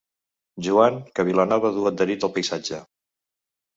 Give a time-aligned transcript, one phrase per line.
[0.67, 2.81] Joan que Vilanova du adherits al paisatge.